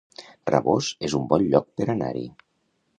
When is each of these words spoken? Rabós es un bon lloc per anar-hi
Rabós 0.51 0.89
es 1.09 1.15
un 1.21 1.29
bon 1.35 1.47
lloc 1.53 1.71
per 1.79 1.91
anar-hi 1.97 2.29